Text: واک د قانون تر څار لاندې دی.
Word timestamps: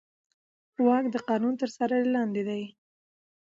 واک 0.85 1.05
د 1.11 1.15
قانون 1.29 1.53
تر 1.61 1.69
څار 1.75 1.91
لاندې 2.15 2.41
دی. 2.49 2.63